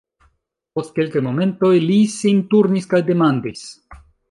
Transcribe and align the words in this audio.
Post 0.79 0.93
kelkaj 0.95 1.21
momentoj 1.25 1.71
li 1.85 1.99
sin 2.15 2.41
turnis 2.55 2.91
kaj 2.95 3.05
demandis: 3.13 3.65